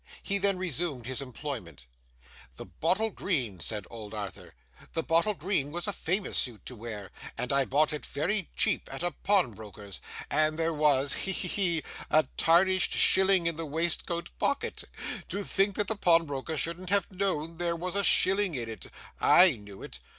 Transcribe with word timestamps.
He 0.23 0.39
then 0.39 0.57
resumed 0.57 1.05
his 1.05 1.21
employment. 1.21 1.85
'The 2.55 2.65
bottle 2.65 3.11
green,' 3.11 3.59
said 3.59 3.85
old 3.91 4.15
Arthur; 4.15 4.55
'the 4.93 5.03
bottle 5.03 5.35
green 5.35 5.69
was 5.71 5.85
a 5.85 5.93
famous 5.93 6.39
suit 6.39 6.65
to 6.65 6.75
wear, 6.75 7.11
and 7.37 7.53
I 7.53 7.65
bought 7.65 7.93
it 7.93 8.07
very 8.07 8.49
cheap 8.55 8.91
at 8.91 9.03
a 9.03 9.11
pawnbroker's, 9.11 10.01
and 10.31 10.57
there 10.57 10.73
was 10.73 11.13
he, 11.13 11.31
he, 11.31 11.47
he! 11.47 11.83
a 12.09 12.23
tarnished 12.35 12.93
shilling 12.93 13.45
in 13.45 13.57
the 13.57 13.65
waistcoat 13.67 14.31
pocket. 14.39 14.85
To 15.29 15.43
think 15.43 15.75
that 15.75 15.87
the 15.87 15.95
pawnbroker 15.95 16.57
shouldn't 16.57 16.89
have 16.89 17.11
known 17.11 17.57
there 17.57 17.75
was 17.75 17.93
a 17.93 18.03
shilling 18.03 18.55
in 18.55 18.67
it! 18.69 18.87
I 19.19 19.51
knew 19.51 19.83
it! 19.83 19.99